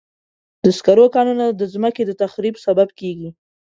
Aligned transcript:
د 0.63 0.65
سکرو 0.77 1.05
کانونه 1.15 1.45
د 1.49 1.61
مځکې 1.83 2.03
د 2.05 2.11
تخریب 2.21 2.55
سبب 2.65 2.87
کېږي. 2.99 3.29